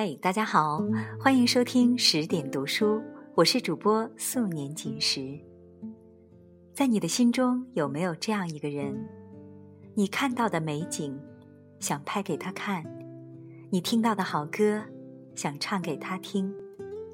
[0.00, 0.80] 嗨，大家好，
[1.18, 3.02] 欢迎收听十点读书，
[3.34, 5.36] 我是主播素年锦时。
[6.72, 8.96] 在你的心中有没有这样一个人？
[9.96, 11.18] 你看到的美景，
[11.80, 12.84] 想拍给他看；
[13.70, 14.84] 你听到的好歌，
[15.34, 16.48] 想唱给他听；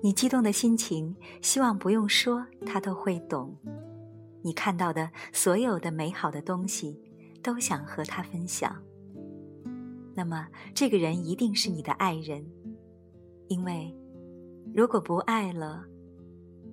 [0.03, 3.57] 你激动的心情，希望不用说他都会懂；
[4.43, 7.01] 你看到的所有的美好的东西，
[7.43, 8.77] 都想和他分享。
[10.14, 12.45] 那么，这个人一定是你的爱人。
[13.48, 13.94] 因为，
[14.75, 15.84] 如果不爱了，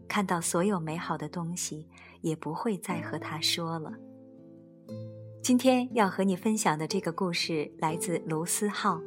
[0.08, 1.88] 看到所有美好的东西，
[2.22, 3.94] 也不会再和他说了。
[5.42, 9.02] 今天要和你分享的这个故事来自卢思浩，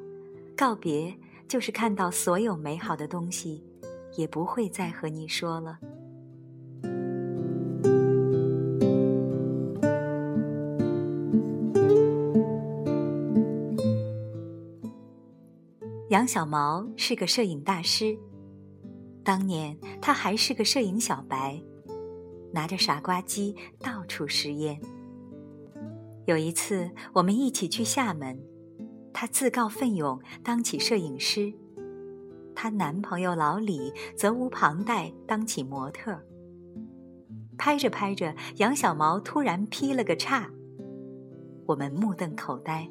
[0.57, 3.65] 告别就是看到所有美好的东西，
[4.17, 5.79] 也不会再和你说了。
[16.15, 18.17] 杨小毛是个摄影大师。
[19.25, 21.61] 当年他还是个摄影小白，
[22.53, 24.81] 拿着傻瓜机到处实验。
[26.27, 28.41] 有一次，我们一起去厦门，
[29.13, 31.53] 他自告奋勇当起摄影师，
[32.55, 36.17] 她男朋友老李责无旁贷当起模特。
[37.59, 40.49] 拍着拍着，杨小毛突然劈了个叉，
[41.67, 42.89] 我们目瞪口呆，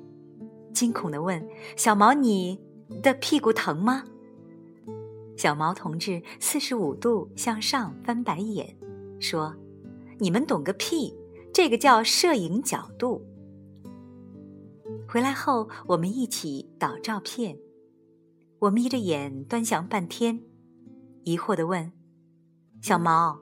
[0.74, 2.60] 惊恐地问：“小毛，你？”
[3.02, 4.04] 的屁股疼吗？
[5.36, 8.78] 小毛同志四十五度向上翻白眼，
[9.20, 9.56] 说
[10.20, 11.12] ：“你们懂个屁！
[11.52, 13.26] 这个叫摄影角度。”
[15.10, 17.58] 回来后，我们一起导照片。
[18.60, 20.42] 我眯着眼端详半天，
[21.24, 21.92] 疑惑地问
[22.82, 23.40] ：“小毛，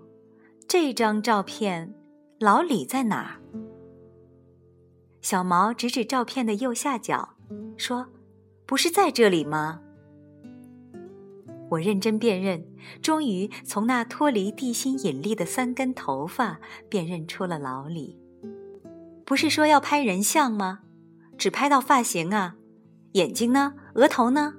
[0.67, 1.93] 这张照片，
[2.39, 3.41] 老李在哪儿？”
[5.21, 7.35] 小毛指指照片的右下角，
[7.77, 8.07] 说。
[8.71, 9.81] 不是在这里吗？
[11.71, 12.65] 我认真辨认，
[13.01, 16.57] 终于从那脱离地心引力的三根头发
[16.87, 18.17] 辨认出了老李。
[19.25, 20.79] 不是说要拍人像吗？
[21.37, 22.55] 只拍到发型啊，
[23.11, 23.73] 眼睛呢？
[23.95, 24.53] 额头呢？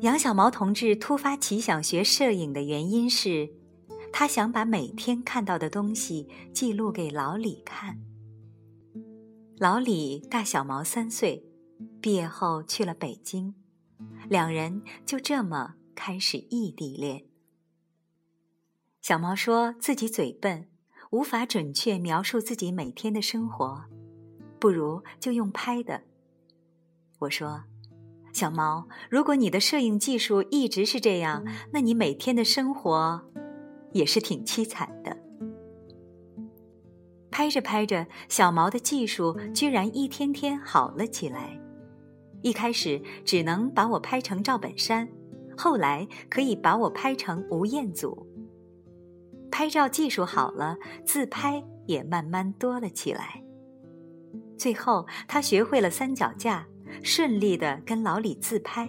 [0.00, 3.48] 杨小毛同志突发奇想学摄影的原因是，
[4.12, 7.98] 他想把每天看到的东西记录给老李看。
[9.64, 11.42] 老李大小毛三岁，
[11.98, 13.54] 毕业后去了北京，
[14.28, 17.24] 两人就这么开始异地恋。
[19.00, 20.68] 小毛说自己嘴笨，
[21.12, 23.86] 无法准确描述自己每天的生活，
[24.60, 26.02] 不如就用拍的。
[27.20, 27.64] 我说，
[28.34, 31.42] 小毛，如果你的摄影技术一直是这样，
[31.72, 33.32] 那你每天的生活
[33.94, 35.23] 也是挺凄惨的。
[37.34, 41.60] 拍着拍着，小毛的技术居然一天天好了起来。
[42.42, 45.08] 一开始只能把我拍成赵本山，
[45.56, 48.24] 后来可以把我拍成吴彦祖。
[49.50, 53.42] 拍照技术好了，自拍也慢慢多了起来。
[54.56, 56.64] 最后，他学会了三脚架，
[57.02, 58.88] 顺利的跟老李自拍，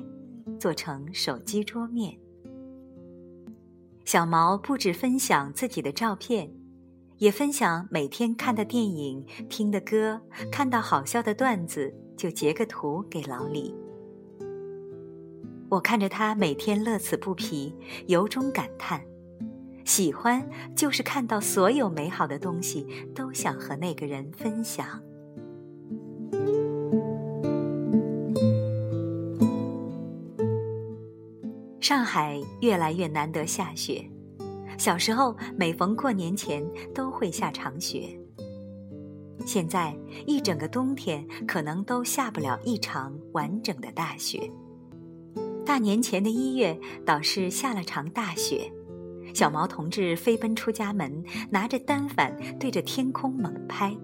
[0.59, 2.15] 做成手机桌面。
[4.05, 6.47] 小毛不止分享自己的照片。
[7.17, 10.21] 也分享每天看的电影、听的歌、
[10.51, 13.73] 看到好笑的段子，就截个图给老李。
[15.69, 17.73] 我看着他每天乐此不疲，
[18.07, 19.01] 由衷感叹：
[19.85, 24.85] 喜欢就是看到所有美好的东西，都想和那个人分享。
[31.79, 34.09] 上海越来越难得下雪。
[34.77, 38.19] 小时候，每逢过年前都会下场雪。
[39.45, 44.51] 现在一整个冬天可能都下不了一场完整的大雪。
[45.65, 48.71] 大年前的一月，倒是下了场大雪。
[49.33, 53.95] 小毛同志飞奔出家门，拿着单反对着天空猛拍。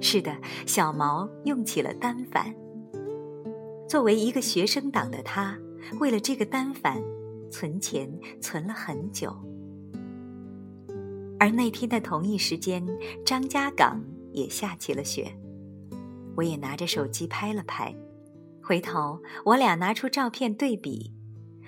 [0.00, 2.54] 是的，小毛用起了单反。
[3.88, 5.58] 作为一个学生党的他，
[5.98, 7.02] 为了这个单反。
[7.50, 8.08] 存钱
[8.40, 9.34] 存了很久，
[11.38, 12.86] 而那天的同一时间，
[13.24, 14.02] 张家港
[14.32, 15.36] 也下起了雪。
[16.36, 17.94] 我也拿着手机拍了拍，
[18.62, 21.12] 回头我俩拿出照片对比，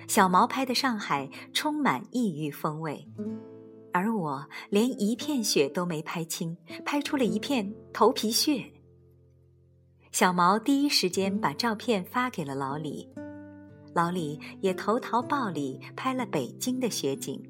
[0.07, 3.07] 小毛拍的上海充满异域风味，
[3.91, 8.71] 而我连一片雪都没拍清，拍出了一片头皮屑。
[10.11, 13.09] 小毛第一时间把照片发给了老李。
[13.93, 17.41] 老李也投桃报李，拍了北京的雪景。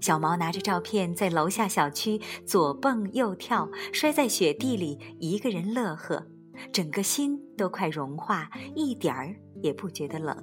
[0.00, 6.26] 小毛拿着照片在楼下小区左蹦右跳，摔在雪地里，一个人乐呵，
[6.72, 10.36] 整个心都快融化，一点儿也不觉得冷。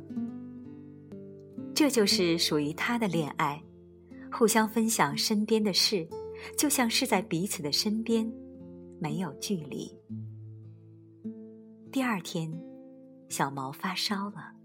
[1.75, 3.62] 这就是属于他的恋爱，
[4.31, 6.07] 互相分享身边的事，
[6.57, 8.31] 就像是在彼此的身边，
[9.00, 9.94] 没有距离。
[11.91, 12.50] 第二天，
[13.27, 14.59] 小毛发烧了。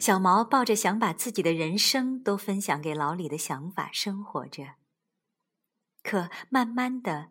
[0.00, 4.76] 小毛抱着想把自己的人生都分享给老李的想法生活着，
[6.02, 7.28] 可慢慢的，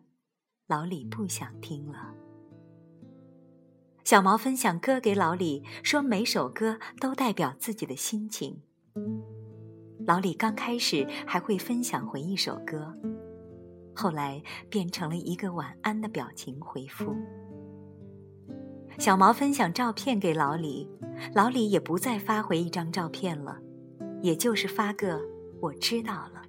[0.68, 2.14] 老李不想听了。
[4.04, 8.62] 小毛分享歌给老李，说每首歌都代表自己的心情。
[10.06, 12.96] 老李刚开始还会分享回一首歌，
[13.96, 14.40] 后来
[14.70, 17.16] 变成了一个晚安的表情回复。
[19.00, 20.86] 小毛分享照片给老李，
[21.34, 23.56] 老李也不再发回一张照片了，
[24.20, 25.18] 也就是发个
[25.58, 26.42] “我知道了”。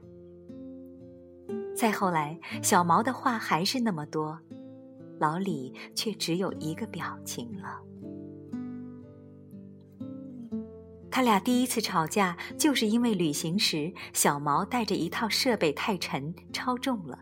[1.74, 4.38] 再后来，小毛的话还是那么多，
[5.18, 7.80] 老李却只有一个表情了。
[11.10, 17.20] 他俩第一次吵架，就是因为旅行时小毛带着一套设备太沉，超重了。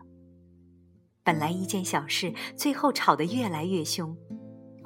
[1.22, 4.16] 本来一件小事，最后吵得越来越凶。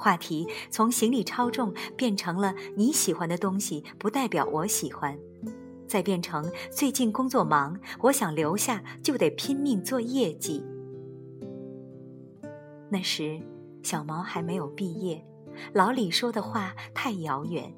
[0.05, 5.19] 话题从行李超重变成了你喜欢的东西不代表我喜欢，
[5.89, 10.63] 再变成最近工作忙，我想留下就得拼命做业绩。
[12.91, 13.41] 那时
[13.83, 15.27] 小毛还没有毕业，
[15.73, 17.75] 老李说的话太遥远。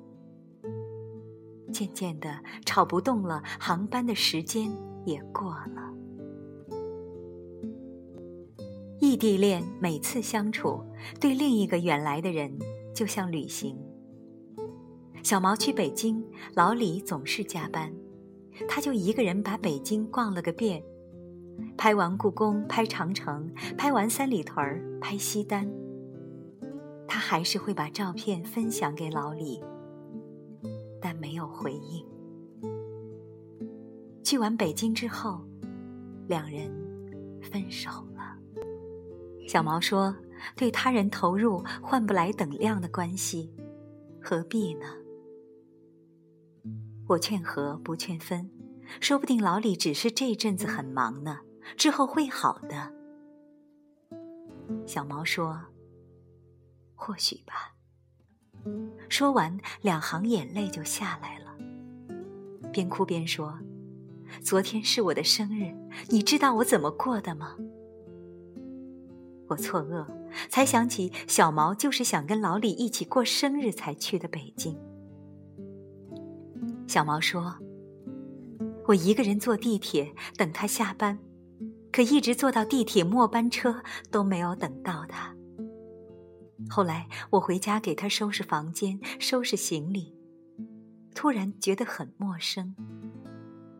[1.73, 4.69] 渐渐的吵不动了，航班的时间
[5.05, 5.96] 也过了。
[9.17, 10.85] 异地恋每次相处，
[11.19, 12.55] 对另一个远来的人
[12.95, 13.75] 就像旅行。
[15.23, 16.23] 小毛去北京，
[16.55, 17.91] 老李总是加班，
[18.69, 20.85] 他就一个人把北京逛了个遍，
[21.79, 25.67] 拍完故宫，拍长城，拍完三里屯儿，拍西单。
[27.09, 29.63] 他还是会把照片分享给老李，
[31.01, 32.05] 但没有回应。
[34.23, 35.41] 去完北京之后，
[36.29, 36.71] 两人
[37.41, 38.07] 分手。
[39.47, 40.15] 小毛说
[40.57, 43.55] ：“对他人投入换不来等量的关系，
[44.21, 44.87] 何必呢？”
[47.09, 48.51] 我劝和不劝分，
[49.01, 51.41] 说不定老李只是这阵子很忙呢，
[51.77, 52.93] 之后会好的。
[54.85, 55.61] 小毛说
[56.97, 57.75] ：“或许吧。”
[59.09, 61.57] 说完，两行眼泪就下来了，
[62.73, 63.57] 边哭边说
[64.43, 65.73] ：“昨天是我的生日，
[66.09, 67.57] 你知道我怎么过的吗？”
[69.49, 70.05] 我错愕，
[70.49, 74.77] 才想起小毛就是想跟老李一起过生日才去的北京。
[76.89, 77.57] 小毛说
[78.87, 81.19] ：“我一个人坐地铁等他下班，
[81.93, 85.35] 可一直坐到地铁末班车都没有等到他。
[86.69, 90.17] 后来我回家给他收拾房间、收拾行李，
[91.15, 92.75] 突然觉得很陌生。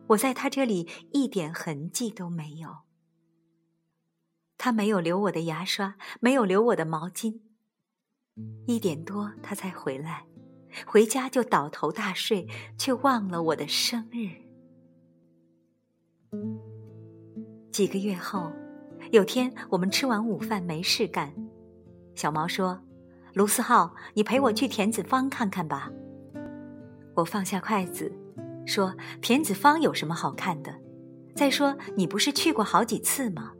[0.07, 2.69] 我在他这里一点痕迹都没有。”
[4.57, 7.39] 他没有留我的牙刷，没有留我的毛巾。
[8.65, 10.25] 一点多他才回来，
[10.85, 14.29] 回家就倒头大睡，却忘了我的生日。
[17.71, 18.51] 几个月后，
[19.11, 21.33] 有天我们吃完午饭没事干，
[22.15, 22.81] 小毛说
[23.33, 25.91] ：“卢思浩，你陪我去田子坊看看吧。”
[27.15, 28.11] 我放下筷子，
[28.65, 30.73] 说：“田子坊有什么好看的？
[31.35, 33.53] 再说你不是去过好几次吗？”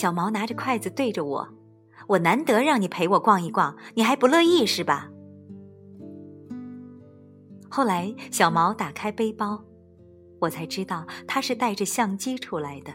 [0.00, 1.48] 小毛拿着筷子对着我，
[2.08, 5.10] 我难得让你陪我逛一逛，你还不乐意是吧？
[7.68, 9.62] 后来小毛打开背包，
[10.38, 12.90] 我才知道他是带着相机出来的。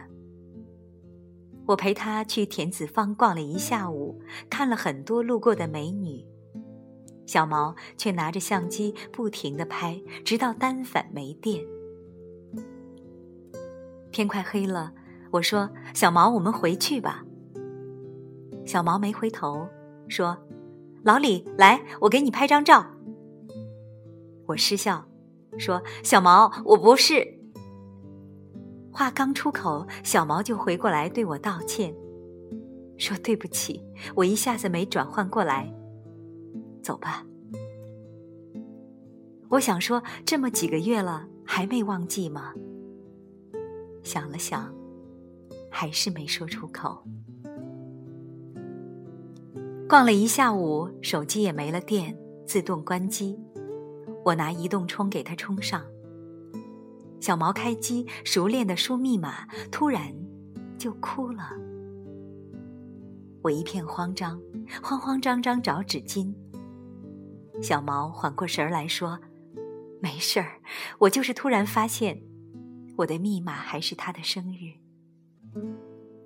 [1.68, 4.20] 我陪他去田子坊逛了一下午，
[4.50, 6.26] 看了很多路过的美女，
[7.24, 11.64] 小毛却拿着相机不停的拍，直到单反没电。
[14.10, 14.92] 天快黑了。
[15.36, 17.24] 我说：“小毛，我们回去吧。”
[18.64, 19.68] 小毛没回头，
[20.08, 20.36] 说
[21.04, 22.86] ：“老李，来，我给你拍张照。”
[24.46, 25.06] 我失笑，
[25.58, 27.38] 说：“小毛，我不是。”
[28.90, 31.94] 话刚出口，小毛就回过来对我道歉，
[32.96, 35.70] 说：“对不起，我一下子没转换过来。”
[36.82, 37.26] 走吧。
[39.50, 42.54] 我想说，这么几个月了，还没忘记吗？
[44.02, 44.74] 想了想。
[45.78, 47.04] 还是没说出口。
[49.86, 52.16] 逛了一下午，手机也没了电，
[52.46, 53.38] 自动关机。
[54.24, 55.84] 我拿移动充给他充上。
[57.20, 60.14] 小毛开机，熟练的输密码，突然
[60.78, 61.50] 就哭了。
[63.42, 64.40] 我一片慌张，
[64.82, 66.32] 慌慌张张找纸巾。
[67.60, 69.20] 小毛缓过神来说
[70.00, 70.62] ：“没事儿，
[71.00, 72.22] 我就是突然发现，
[72.96, 74.85] 我的密码还是他的生日。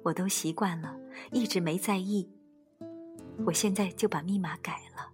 [0.03, 0.97] 我都习惯了，
[1.33, 2.29] 一直没在意。
[3.47, 5.13] 我现在就把密码改了。”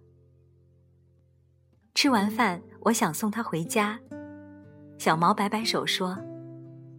[1.95, 3.99] 吃完饭，我想送他回家，
[4.97, 6.17] 小毛摆摆手说：“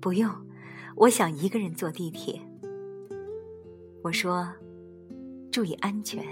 [0.00, 0.30] 不用，
[0.96, 2.40] 我想一个人坐地铁。”
[4.02, 4.52] 我说
[5.52, 6.24] ：“注意安全。”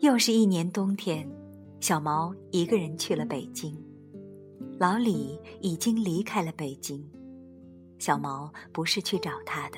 [0.00, 1.30] 又是一年冬天，
[1.80, 3.76] 小毛一个人去了北京。
[4.80, 7.06] 老李已经离开了北京，
[7.98, 9.76] 小毛不是去找他的。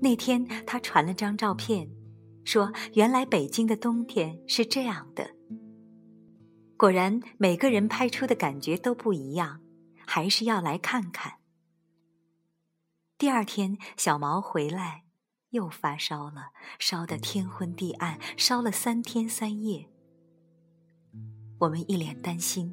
[0.00, 1.90] 那天他传了张照片，
[2.44, 5.34] 说：“原来北京的冬天是这样的。”
[6.78, 9.62] 果然，每个人拍出的感觉都不一样，
[10.06, 11.40] 还是要来看看。
[13.18, 15.02] 第二天，小毛回来，
[15.50, 19.90] 又发烧了，烧得天昏地暗，烧了三天三夜。
[21.58, 22.72] 我们一脸担心。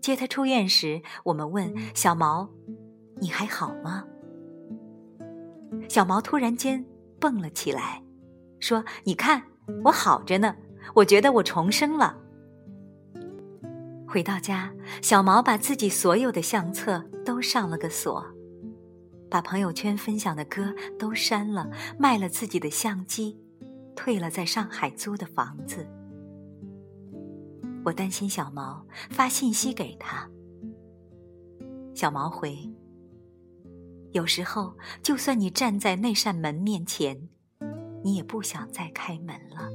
[0.00, 2.48] 接他出院时，我们问小毛
[3.20, 4.04] ：“你还好吗？”
[5.88, 6.84] 小毛突然间
[7.18, 8.02] 蹦了起来，
[8.58, 9.42] 说：“你看，
[9.84, 10.56] 我好着呢，
[10.94, 12.16] 我觉得我重生了。”
[14.08, 18.24] 回到家，小毛把自己所有的相册都上了个锁。
[19.30, 23.38] 把朋友圈分享的歌都删了，卖了自己的相机，
[23.94, 25.86] 退了在上海租的房子。
[27.90, 30.30] 我担心小毛，发信息给他。
[31.92, 32.56] 小毛回：
[34.12, 37.28] 有时候，就算你站在那扇门面前，
[38.04, 39.68] 你也不想再开门了。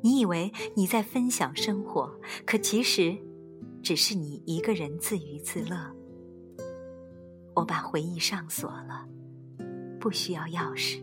[0.00, 2.10] 你以为你在分享生活，
[2.46, 3.14] 可其实，
[3.82, 5.94] 只是你一个人自娱自乐。
[7.54, 9.06] 我把回忆上锁了，
[10.00, 11.02] 不需要钥匙，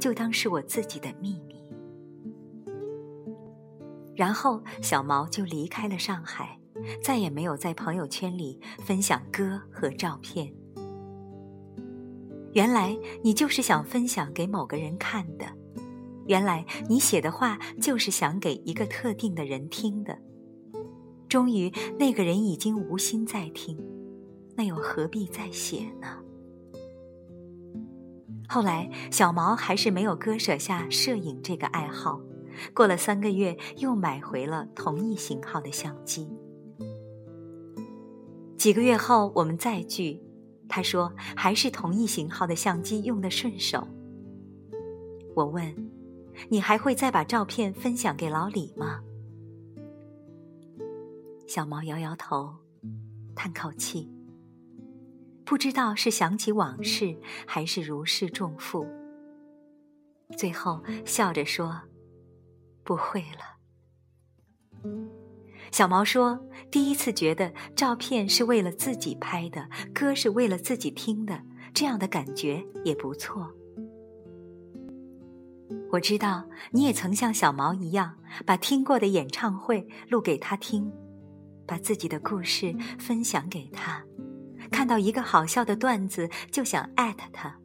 [0.00, 1.53] 就当是我自己的秘密。
[4.16, 6.58] 然后小毛就离开了上海，
[7.02, 10.52] 再也没有在朋友圈里分享歌和照片。
[12.52, 15.46] 原来你就是想分享给某个人看的，
[16.26, 20.16] 原来你写的话就是想给一个特定的人听的。
[21.28, 23.76] 终于，那个人已经无心再听。
[24.56, 26.06] 那又何必再写呢？
[28.46, 32.20] 后来，小毛还是没有割舍下摄影这个爱好。
[32.74, 36.28] 过了三个月，又买回了同一型号的相机。
[38.56, 40.22] 几个月后，我们再聚，
[40.68, 43.86] 他说还是同一型号的相机用的顺手。
[45.34, 45.90] 我问
[46.48, 49.02] ：“你还会再把照片分享给老李吗？”
[51.46, 52.54] 小毛摇摇头，
[53.34, 54.10] 叹口气。
[55.44, 57.14] 不知道是想起往事，
[57.46, 58.86] 还是如释重负。
[60.38, 61.78] 最后笑着说
[62.84, 63.58] ：“不会了。”
[65.72, 66.38] 小毛说
[66.70, 73.50] ：“第一次觉得照片是为了自己拍的，歌是为了自己听的，这样的感觉也不错。”
[75.90, 80.92] 我知道你也曾像小毛一样，把听过的演唱会录给他听，
[81.66, 84.04] 把自己的故事分享给他。
[84.70, 87.56] 看到一个好笑的段子就想艾特他，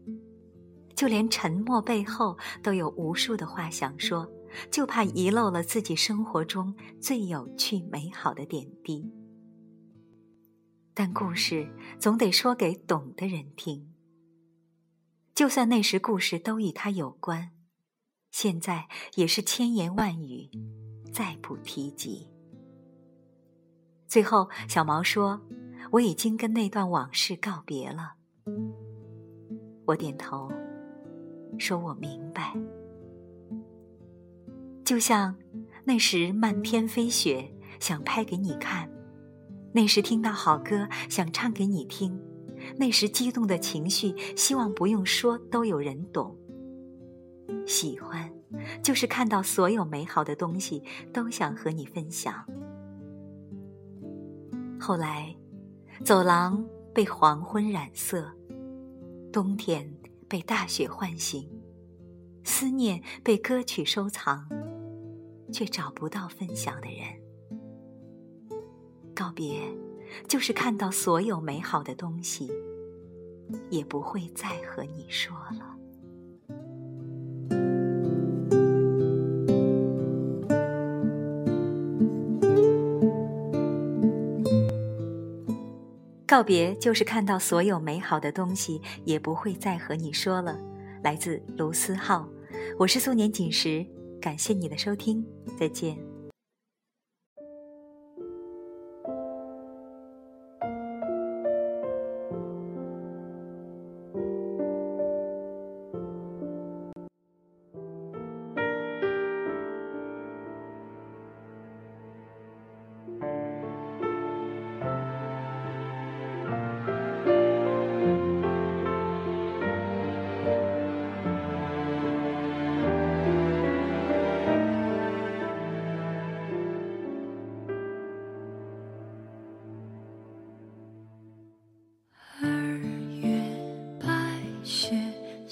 [0.95, 4.29] 就连沉默背后都有无数的话想说，
[4.71, 9.11] 就怕遗漏了自己生活中最有趣美好的点滴。
[10.93, 11.67] 但故事
[11.99, 13.93] 总得说给懂的人听。
[15.33, 17.51] 就算那时故事都与他有关，
[18.31, 20.49] 现在也是千言万语，
[21.13, 22.27] 再不提及。
[24.07, 25.41] 最后，小毛说。
[25.91, 28.13] 我已经跟那段往事告别了。
[29.85, 30.51] 我点头，
[31.57, 32.53] 说我明白。
[34.89, 35.35] 就像
[35.83, 38.89] 那时漫天飞雪，想拍给你看；
[39.71, 42.11] 那时听到好歌，想唱给你听；
[42.75, 46.35] 那时激动的情绪，希望不用说都有人懂。
[47.67, 48.33] 喜欢，
[48.81, 50.81] 就是看到所有美好的东西，
[51.13, 52.43] 都想和你分享。
[54.79, 55.35] 后来。
[56.03, 56.65] 走廊
[56.95, 58.31] 被黄昏染色，
[59.33, 59.93] 冬天
[60.29, 61.45] 被大雪唤醒，
[62.45, 64.47] 思念被歌曲收藏，
[65.51, 67.07] 却找不到分享的人
[69.15, 69.61] 告别
[70.27, 72.49] 就是看到所有美好的东西
[73.69, 75.79] 也不会再和你说了。
[86.29, 90.57] 告别就是看到所有美好的东西也不会再和你说了。
[91.03, 92.29] 来自卢思浩
[92.77, 93.85] 我是苏年锦时
[94.19, 95.25] 感谢你的收听
[95.57, 96.08] 再见。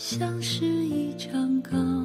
[0.09, 1.96] 像是一张告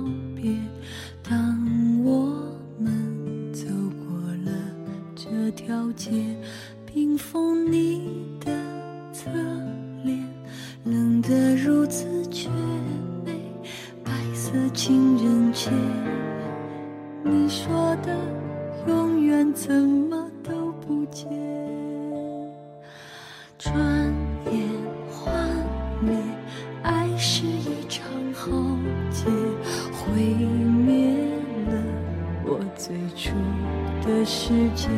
[34.63, 34.89] 世界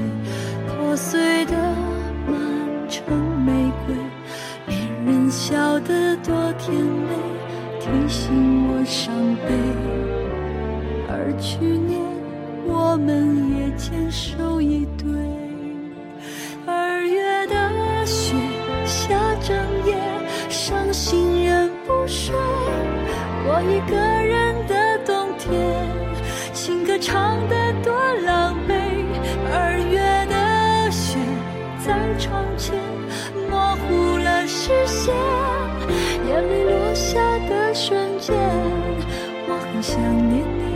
[0.69, 1.57] 破碎的
[2.27, 2.37] 满
[2.87, 3.03] 城
[3.47, 3.95] 玫瑰，
[4.67, 7.15] 别人笑得多甜美，
[7.81, 9.55] 提醒我伤悲。
[11.09, 11.99] 而去年
[12.67, 15.09] 我们也牵手一对，
[16.67, 18.37] 二月的雪
[18.85, 19.57] 下整
[19.87, 19.97] 夜，
[20.51, 22.35] 伤心人不睡。
[23.47, 24.14] 我一个。
[36.35, 38.35] 眼泪落下的瞬间，
[39.47, 40.74] 我很想念你。